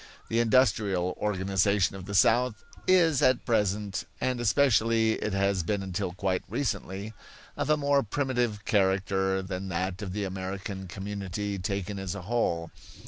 The 0.29 0.39
industrial 0.39 1.15
organization 1.21 1.95
of 1.95 2.05
the 2.05 2.15
South 2.15 2.63
is 2.87 3.21
at 3.21 3.45
present, 3.45 4.05
and 4.19 4.39
especially 4.39 5.11
it 5.11 5.33
has 5.33 5.61
been 5.61 5.83
until 5.83 6.11
quite 6.11 6.41
recently, 6.49 7.13
of 7.55 7.69
a 7.69 7.77
more 7.77 8.01
primitive 8.01 8.65
character 8.65 9.43
than 9.43 9.69
that 9.69 10.01
of 10.01 10.11
the 10.11 10.23
American 10.23 10.87
community 10.87 11.59
taken 11.59 11.99
as 11.99 12.15
a 12.15 12.23
whole. 12.23 12.71